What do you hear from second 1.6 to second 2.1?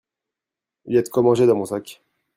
sac.